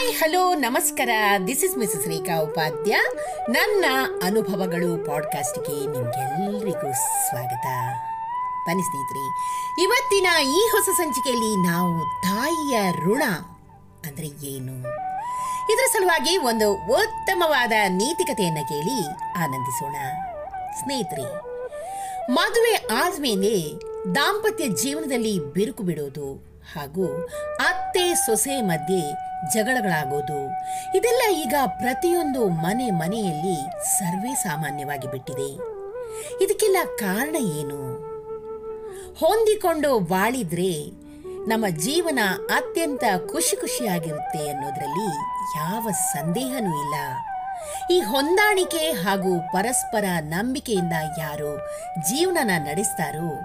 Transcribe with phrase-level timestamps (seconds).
[0.00, 1.10] Hi hello ನಮಸ್ಕಾರ.
[1.46, 2.98] This is Mrs Rekha Upadhya
[3.50, 3.84] ನನ್ನ
[4.22, 6.92] ಅನುಭವಗಳು ಪಾಡ್ಕಾಸ್ಟ್ಗೆ ನಿಮಗೆಲ್ಲರಿಗೂ
[7.26, 7.66] ಸ್ವಾಗತ.
[8.66, 9.24] ಬನ್ನಿ ಸ್ನೇಹಿತರೆ,
[9.82, 13.22] ಇವತ್ತಿನ ಈ ಹೊಸ ಸಂಚಿಕೆಯಲ್ಲಿ ನಾವು ತಾಯಿಯ ಋಣ
[14.06, 14.76] ಅಂದರೆ ಏನು?
[15.72, 18.98] ಇದರ ಸಲುವಾಗಿ ಒಂದು ಉತ್ತಮವಾದ ನೀತಿಕತೆಯನ್ನು ಕೇಳಿ
[19.42, 19.96] ಆನಂದಿಸೋಣ.
[20.80, 21.28] ಸ್ನೇಹಿತರೆ,
[22.32, 23.54] ಮದುವೆ ಆದಮೇಲೆ
[24.14, 27.26] ದಾಂಪತ್ಯ ಜೀವನದಲ್ಲಿ ಬಿರುಕು ಬಿಡೋದು ಹಾಗೂ
[27.68, 30.48] ಅತ್ತೆ ಸೊಸೆ ಮಧ್ಯೆ ಜಗಳಗಳಾಗೋದು.
[30.96, 35.54] ಇದೆಲ್ಲ ಈಗ ಪ್ರತಿಯೊಂದು ಮನೆ ಮನೆಯಲ್ಲಿ ಸರ್ವೇ ಸಾಮಾನ್ಯವಾಗಿ ಬಿಟ್ಟಿದೆ.
[36.44, 38.10] ಇದಕ್ಕೆಲ್ಲ ಕಾರಣ ಏನು?
[39.18, 41.00] ಹೊಂದಿಕೊಂಡು ಬಾಳಿದ್ರೆ
[41.48, 42.18] ನಮ್ಮ ಜೀವನ
[42.54, 45.16] ಅತ್ಯಂತ ಖುಷಿ ಖುಷಿಯಾಗಿರುತ್ತೆ ಅನ್ನೋದ್ರಲ್ಲಿ
[45.56, 46.94] ಯಾವ ಸಂದೇಹನೂ ಇಲ್ಲ.
[47.90, 51.58] ಈ ಹೊಂದಾಣಿಕೆ ಹಾಗೂ ಪರಸ್ಪರ ನಂಬಿಕೆಯಿಂದ ಯಾರು
[52.08, 53.40] ಜೀವನನ ನಡೆಸ್ತಾರೋ,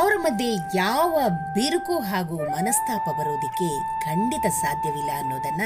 [0.00, 1.18] ಅವರ ಮಧ್ಯೆ ಯಾವ
[1.54, 5.62] ಬಿರುಕು ಹಾಗೂ ಮನಸ್ತಾಪ ಬರೋದಕ್ಕೆ ಖಂಡಿತ ಸಾಧ್ಯವಿಲ್ಲ ಅನ್ನೋದನ್ನ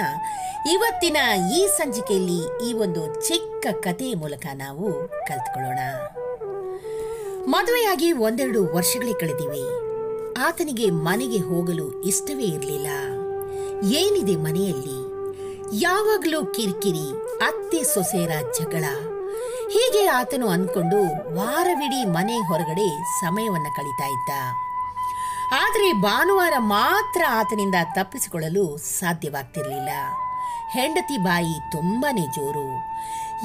[0.71, 1.16] ಇವತ್ತಿನ
[1.53, 5.79] ಈ ಸಂಚಿಕೆಯಲ್ಲಿ ಈ ಒಂದು ಚಿಕ್ಕ ಕಥೆಯ ಮೂಲಕ ನಾವು ಕಲ್ತ್ಕೊಳ್ಳೋಣ.
[7.49, 9.91] ಮದುವೆಯಾಗಿ ಒಂದೆರಡು ವರ್ಷಗಳೇ ಕಳೆದಿವೆ.
[10.41, 12.87] ಆತನಿಗೆ ಮನೆಗೆ ಹೋಗಲು ಇಷ್ಟವೇ ಇರಲಿಲ್ಲ.
[13.93, 15.10] ಏನಿದೆ ಮನೆಯಲ್ಲಿ?
[15.73, 18.85] ಯಾವಾಗಲೂ ಕಿರಿಕಿರಿ ಅತ್ತೆ ಸೊಸೆಯರ ಜಗಳ
[19.71, 20.96] ಹೀಗೆ ಆತನು ಅಂದ್ಕೊಂಡು
[21.37, 24.30] ವಾರವಿಡೀ ಮನೆ ಹೊರಗಡೆ ಸಮಯವನ್ನ ಕಳೀತಾ ಇದ್ದ.
[25.52, 29.88] ಆದರೆ ಭಾನುವಾರ ಮಾತ್ರ ಆತನಿಂದ ತಪ್ಪಿಸಿಕೊಳ್ಳಲು ಸಾಧ್ಯವಾಗ್ತಿರಲಿಲ್ಲ.
[30.71, 32.77] ಹೆಂಡತಿ ಬಾಯಿ ತುಂಬಾನೇ ಜೋರು.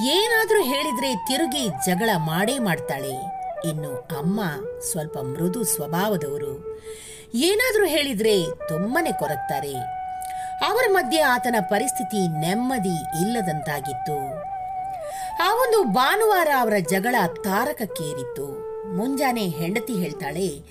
[0.06, 3.14] ಏನಾದರೂ ಹೇಳಿದ್ರೆ ತಿರುಗಿ ಜಗಳ ಮಾಡೇ ಮಾಡ್ತಾಳೆ.
[3.70, 4.42] ಇನ್ನು ಅಮ್ಮ
[4.92, 6.82] ಸ್ವಲ್ಪ ಮೃದು ಸ್ವಭಾವದವರು.
[7.34, 10.05] ಏನಾದರೂ ಹೇಳಿದ್ರೆ ತುಂಬಾನೇ ಕೊರಗ್ತಾರೆ.
[10.62, 14.46] ಅವರ ಮಧ್ಯೆ ಆತನ ಪರಿಸ್ಥಿತಿ ನೆಮ್ಮದಿ ಇಲ್ಲದಂತಾಗಿತ್ತು.
[15.44, 18.76] ಆ ಒಂದು ಭಾನುವಾರ ಅವರ ಜಗಳ ತಾರಕಕ್ಕೇರಿತ್ತು.
[18.96, 20.62] ಮುಂಜಾನೆ ಹೆಂಡತಿ ಹೇಳ್ತಾಳೆ,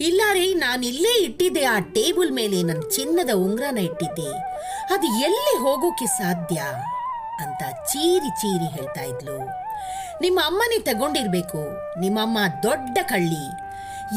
[0.00, 4.38] ಇಲ್ಲ ರೀ, ನಾನು ಇಲ್ಲೇ ಇಟ್ಟಿದ್ದೆ, ಆ ಟೇಬಲ್ ಮೇಲೆ ನನ್ನ ಚಿನ್ನದ ಉಂಗ್ರನ ಇಟ್ಟಿದ್ದೆ.
[4.94, 6.56] ಅದು ಎಲ್ಲಿ ಹೋಗೋಕೆ ಸಾಧ್ಯ?
[7.44, 9.44] ಅಂತ ಚೀರಿ ಚೀರಿ ಹೇಳ್ತಾ ಇದ್ಲು.
[10.20, 11.60] ನಿಮ್ಮ ಅಮ್ಮನೇ ತಗೊಂಡಿರ್ಬೇಕು.
[12.00, 13.64] ನಿಮ್ಮಮ್ಮ ದೊಡ್ಡ ಕಳ್ಳಿ.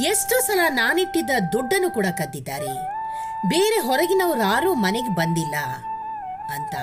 [0.03, 2.96] ಎಷ್ಟು ಸಲ ನಾನಿಟ್ಟಿದ್ದ ದುಡ್ಡನ್ನು ಕೂಡ ಕದ್ದಿದ್ದಾರೆ.
[3.45, 5.55] ಬೇರೆ ಹೊರಗಿನವರು ಯಾರೂ ಮನೆಗೆ ಬಂದಿಲ್ಲ
[6.53, 6.75] ಅಂತ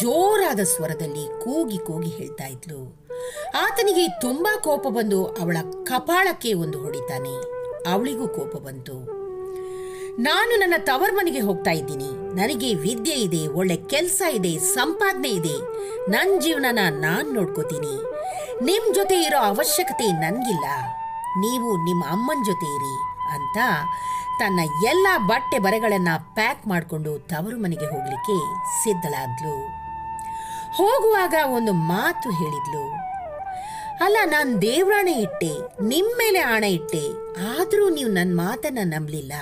[0.00, 3.06] ಜೋರಾದ ಸ್ವರದಲ್ಲಿ ಕೂಗಿ ಕೂಗಿ ಹೇಳ್ತಾ ಇದ್ಲು.
[3.64, 7.40] ಆತನಿಗೆ ತುಂಬಾ ಕೋಪ ಬಂದು ಅವಳ ಕಪಾಳಕ್ಕೆ ಒಂದು ಹೊಡಿತಾನೆ.
[7.92, 9.16] ಅವಳಿಗೂ ಕೋಪ ಬಂತು.
[10.22, 12.34] ನಾನು ನನ್ನ ತವರ್ ಮನೆಗೆ ಹೋಗ್ತಾ ಇದ್ದೀನಿ.
[12.34, 15.58] ನನಗೆ ವಿದ್ಯೆ ಇದೆ, ಒಳ್ಳೆ ಕೆಲಸ ಇದೆ, ಸಂಪಾದನೆ ಇದೆ.
[16.10, 18.02] ನನ್ನ ಜೀವನನ ನಾನು ನೋಡ್ಕೋತೀನಿ.
[18.64, 20.64] ನಿಮ್ಮ ಜೊತೆ ಇರೋ ಅವಶ್ಯಕತೆ ನನಗಿಲ್ಲ.
[21.38, 23.15] ನೀವು ನಿಮ್ಮ ಅಮ್ಮನ ಜೊತೆ ಇರಿ.
[23.34, 23.58] ಅಂತ
[24.40, 28.36] ತನ್ನ ಎಲ್ಲ ಬಟ್ಟೆ ಬರೆಗಳನ್ನು ಪ್ಯಾಕ್ ಮಾಡಿಕೊಂಡು ತವರು ಮನೆಗೆ ಹೋಗಲಿಕ್ಕೆ
[28.82, 29.56] ಸಿದ್ಧಳಾದ್ಲು.
[30.76, 32.84] ಹೋಗುವಾಗ ಒಂದು ಮಾತು ಹೇಳಿದ್ಲು.
[34.04, 35.52] ಅಲ್ಲ, ನಾನು ದೇವ್ರಾಣೆ ಇಟ್ಟೆ
[35.88, 37.04] ನಿಮ್ಮ ಮೇಲೆ ಆಣೆ ಇಟ್ಟೆ,
[37.52, 39.32] ಆದರೂ ನೀವು ನನ್ನ ಮಾತನ್ನು ನಂಬಲಿಲ್ಲ.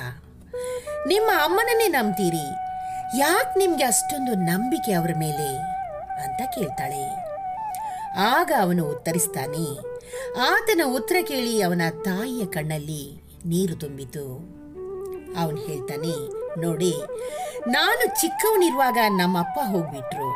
[1.07, 2.47] ನಿಮ್ಮ ಅಮ್ಮನನ್ನೇ ನಂಬ್ತೀರಿ,
[3.19, 5.49] ಯಾಕೆ ನಿಮಗೆ ಅಷ್ಟೊಂದು ನಂಬಿಕೆ ಅವರ ಮೇಲೆ?
[6.25, 7.03] ಅಂತ ಕೇಳ್ತಾಳೆ.
[8.33, 9.67] ಆಗ ಅವನು ಉತ್ತರಿಸ್ತಾನೆ,
[10.51, 13.05] ಆತನ ಉತ್ತರ ಕೇಳಿ ಅವನ ತಾಯಿಯ ಕಣ್ಣಲ್ಲಿ
[13.47, 14.25] ನೀರು ತುಂಬಿತು.
[15.41, 16.15] ಅವನು ಹೇಳ್ತಾನೆ,
[16.61, 16.95] ನೋಡಿ,
[17.71, 20.31] ನಾನು ಚಿಕ್ಕವನಿರುವಾಗ ನಮ್ಮಪ್ಪ ಹೋಗ್ಬಿಟ್ರು.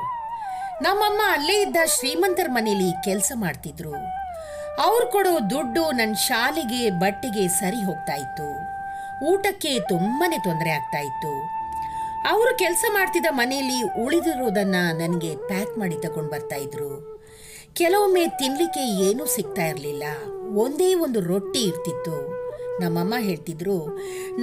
[0.82, 3.94] ನಮ್ಮಮ್ಮ ಅಲ್ಲೇ ಇದ್ದ ಶ್ರೀಮಂತರ ಮನೇಲಿ ಕೆಲಸ ಮಾಡ್ತಿದ್ರು.
[4.82, 8.48] ಅವ್ರು ಕೊಡೋ ದುಡ್ಡು ನನ್ನ ಶಾಲೆಗೆ, ಬಟ್ಟೆಗೆ ಸರಿ ಹೋಗ್ತಾ ಇತ್ತು.
[9.26, 11.58] ಊಟಕ್ಕೆ ತುಂಬಾ ತೊಂದರೆ ಆಗ್ತಾ ಇತ್ತು.
[12.28, 17.18] ಅವರು ಕೆಲಸ ಮಾಡ್ತಿದ್ದ ಮನೆಯಲ್ಲಿ ಉಳಿದಿರೋದನ್ನ ನನಗೆ ಪ್ಯಾಕ್ ಮಾಡಿ ತಗೊಂಡು ಬರ್ತಾ ಇದ್ರು.
[17.72, 20.04] ಕೆಲವೊಮ್ಮೆ ತಿನ್ಲಿಕ್ಕೆ ಏನೂ ಸಿಗ್ತಾ ಇರಲಿಲ್ಲ.
[20.54, 22.37] ಒಂದೇ ಒಂದು ರೊಟ್ಟಿ ಇರ್ತಿತ್ತು.
[22.80, 23.78] ನಮ್ಮಮ್ಮ ಹೇಳ್ತಿದ್ರು,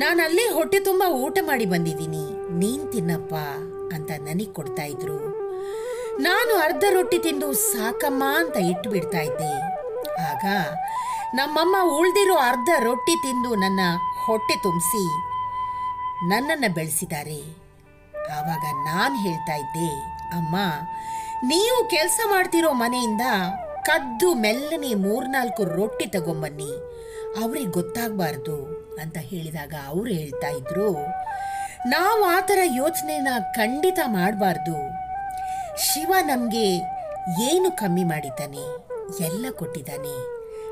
[0.01, 2.25] ನಾನು ಅಲ್ಲೇ ಹೊಟ್ಟೆ ತುಂಬ ಊಟ ಮಾಡಿ ಬಂದಿದ್ದೀನಿ,
[2.61, 3.33] ನೀನು ತಿನ್ನಪ್ಪ
[3.95, 5.19] ಅಂತ ನನಗೆ ಕೊಡ್ತಾ ಇದ್ರು.
[6.27, 9.53] ನಾನು ಅರ್ಧ ರೊಟ್ಟಿ ತಿಂದು ಸಾಕಮ್ಮ ಅಂತ ಇಟ್ಟು ಬಿಡ್ತಾ ಇದ್ದೆ.
[10.29, 10.45] ಆಗ
[11.39, 13.81] ನಮ್ಮಮ್ಮ ಉಳ್ದಿರೋ ಅರ್ಧ ರೊಟ್ಟಿ ತಿಂದು ನನ್ನ
[14.25, 15.03] ಹೊಟ್ಟೆ ತುಂಬಿಸಿ
[16.31, 17.39] ನನ್ನನ್ನು ಬೆಳೆಸಿದ್ದಾರೆ.
[18.35, 19.89] ಆವಾಗ ನಾನು ಹೇಳ್ತಾ ಇದ್ದೆ,
[20.37, 20.55] ಅಮ್ಮ,
[21.51, 23.25] ನೀವು ಕೆಲಸ ಮಾಡ್ತಿರೋ ಮನೆಯಿಂದ
[23.87, 26.71] ಕದ್ದು ಮೆಲ್ಲನೆ ಮೂರ್ನಾಲ್ಕು ರೊಟ್ಟಿ ತಗೊಂಬನ್ನಿ.
[27.41, 28.57] ಅವ್ರಿಗೆ ಗೊತ್ತಾಗಬಾರ್ದು
[29.01, 30.89] ಅಂತ ಹೇಳಿದಾಗ ಅವರು ಹೇಳ್ತಾ ಇದ್ರು,
[31.87, 34.77] ನಾವು ಆ ಥರ ಯೋಚನೆನ ಖಂಡಿತ ಮಾಡಬಾರ್ದು.
[35.77, 36.67] ಶಿವ ನಮಗೆ
[37.51, 38.65] ಏನು ಕಮ್ಮಿ ಮಾಡಿದ್ದಾನೆ,
[39.25, 40.15] ಎಲ್ಲ ಕೊಟ್ಟಿದ್ದಾನೆ,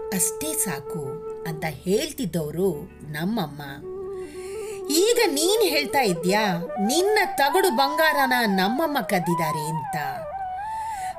[0.10, 1.04] ಅಷ್ಟೇ ಸಾಕು
[1.48, 2.70] ಅಂತ ಹೇಳ್ತಿದ್ದವರು
[3.12, 3.62] ನಮ್ಮಮ್ಮ.
[5.04, 6.42] ಈಗ ನೀನು ಹೇಳ್ತಾ ಇದ್ಯಾ
[6.88, 9.98] ನಿನ್ನ ತಗಡು ಬಂಗಾರನ ನಮ್ಮಮ್ಮ ಕದ್ದಿದ್ದಾರೆ ಅಂತ.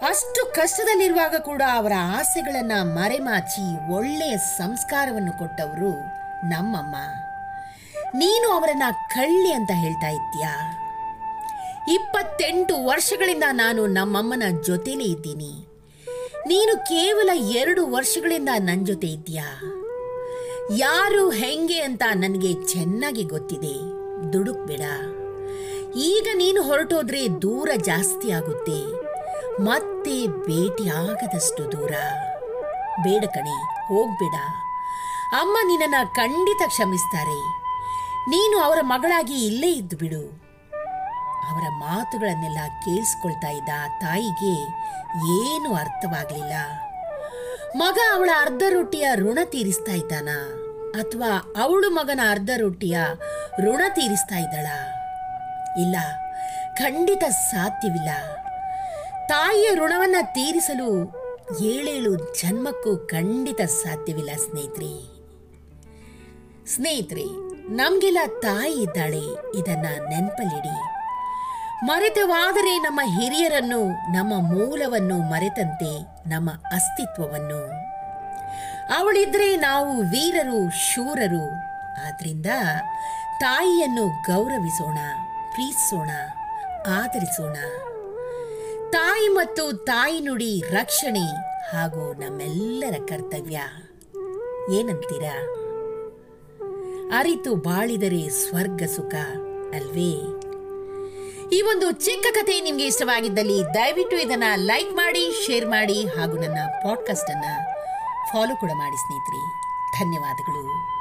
[0.09, 5.93] ಅಷ್ಟು ಕಷ್ಟದಲ್ಲಿರುವಾಗ ಕೂಡ ಅವರ ಆಸೆಗಳನ್ನ ಮರೆಮಾಚಿ ಒಳ್ಳೆಯ ಸಂಸ್ಕಾರವನ್ನು ಕೊಟ್ಟವರು
[6.49, 6.97] ನಮ್ಮಮ್ಮ.
[8.15, 10.81] ನೀನು ಅವರನ್ನ ಕಳ್ಳಿ ಅಂತ ಹೇಳ್ತಾ ಇದ್ಯಾ
[11.95, 15.67] ಇಪ್ಪತ್ತೆಂಟು ವರ್ಷಗಳಿಂದ ನಾನು ನಮ್ಮಮ್ಮನ ಜೊತೆಲೇ ಇದ್ದೀನಿ.
[16.47, 19.61] ನೀನು ಕೇವಲ ಎರಡು ವರ್ಷಗಳಿಂದ ನನ್ನ ಜೊತೆ ಇದ್ದೀಯಾ?
[20.77, 23.75] ಯಾರು ಹೆಂಗೆ ಅಂತ ನನಗೆ ಚೆನ್ನಾಗಿ ಗೊತ್ತಿದೆ.
[24.33, 24.81] ದುಡುಕ್ಬೇಡ.
[25.97, 29.04] ಈಗ ನೀನು ಹೊರಟೋದ್ರೆ ದೂರ ಜಾಸ್ತಿ ಆಗುತ್ತೆ.
[29.61, 31.91] ಮತ್ತೆ ಭೇಟಿಯಾಗದಷ್ಟು ದೂರ.
[33.03, 34.35] ಬೇಡ ಕಣೆ, ಹೋಗ್ಬೇಡ.
[35.33, 37.41] ಅಮ್ಮ ನಿನ್ನನ್ನು ಖಂಡಿತ ಕ್ಷಮಿಸ್ತಾರೆ.
[38.31, 40.45] ನೀನು ಅವರ ಮಗಳಾಗಿ ಇಲ್ಲೇ ಇದ್ದು ಬಿಡು.
[41.51, 43.69] ಅವರ ಮಾತುಗಳನ್ನೆಲ್ಲ ಕೇಳಿಸ್ಕೊಳ್ತಾ ಇದ್ದ
[44.01, 44.63] ತಾಯಿಗೆ
[45.43, 46.53] ಏನು ಅರ್ಥವಾಗಲಿಲ್ಲ.
[47.77, 50.29] ಮಗ ಅವಳ ಅರ್ಧ ರೊಟ್ಟಿಯ ಋಣ ತೀರಿಸ್ತಾ ಇದ್ದಾನ,
[51.01, 52.99] ಅಥವಾ ಅವಳು ಮಗನ ಅರ್ಧ ರೊಟ್ಟಿಯ
[53.59, 54.67] ಋಣ ತೀರಿಸ್ತಾ ಇದ್ದಾಳ.
[55.81, 55.97] ಇಲ್ಲ,
[56.77, 58.11] ಖಂಡಿತ ಸಾಧ್ಯವಿಲ್ಲ.
[59.29, 60.89] ತಾಯಿಯ ಋಣವನ್ನ ತೀರಿಸಲು
[61.63, 65.15] ಏಳೇಳು ಜನ್ಮಕ್ಕೂ ಖಂಡಿತ ಸಾಧ್ಯವಿಲ್ಲ ಸ್ನೇಹಿತರೆ.
[66.67, 67.25] ಸ್ನೇಹಿತರೆ,
[67.77, 70.83] ನಮಗೆಲ್ಲ ತಾಯಿ ಇದ್ದಾಳೆ, ಇದನ್ನ ನೆನಪಲ್ಲಿಡಿ.
[71.87, 77.67] ಮರೆತವಾದರೆ ನಮ್ಮ ಹಿರಿಯರನ್ನು, ನಮ್ಮ ಮೂಲವನ್ನು ಮರೆತಂತೆ ನಮ್ಮ ಅಸ್ತಿತ್ವವನ್ನು.
[78.99, 81.51] ಅವಳಿದ್ರೆ ನಾವು ವೀರರು, ಶೂರರು.
[82.07, 82.47] ಆದ್ರಿಂದ
[83.41, 84.99] ತಾಯಿಯನ್ನು ಗೌರವಿಸೋಣ,
[85.53, 86.11] ಪ್ರೀತಿಸೋಣ
[87.03, 87.57] ಆದರಿಸೋಣ
[89.15, 91.27] ತಾಯಿ ಮತ್ತು ತಾಯಿ ನುಡಿ ರಕ್ಷಣೆ
[91.73, 93.61] ಹಾಗೂ ನಮ್ಮೆಲ್ಲರ ಕರ್ತವ್ಯ.
[94.79, 95.41] ಏನಂತೀರಾ?
[97.19, 99.15] ಅರಿತು ಬಾಳಿದರೆ ಸ್ವರ್ಗ ಸುಖ
[99.75, 100.11] ಅಲ್ವೇ?
[101.57, 107.31] ಈ ಒಂದು ಚಿಕ್ಕ ಕಥೆ ನಿಮಗೆ ಇಷ್ಟವಾಗಿದ್ದಲ್ಲಿ ದಯವಿಟ್ಟು ಇದನ್ನ ಲೈಕ್ ಮಾಡಿ, ಶೇರ್ ಮಾಡಿ ಹಾಗೂ ನನ್ನ ಪಾಡ್ಕಾಸ್ಟ್
[107.31, 107.45] ಅನ್ನ
[108.33, 109.53] ಫಾಲೋ ಕೂಡ ಮಾಡಿ ಸ್ನೇಹಿತರೆ.
[110.05, 110.94] ಧನ್ಯವಾದಗಳು.